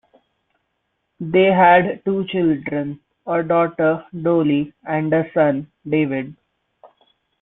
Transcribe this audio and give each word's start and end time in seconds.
They 1.19 1.51
had 1.53 2.03
two 2.05 2.25
children- 2.25 3.01
a 3.27 3.43
daughter, 3.43 4.03
Doli, 4.11 4.73
and 4.83 5.13
a 5.13 5.29
son, 5.31 5.71
David. 5.87 6.35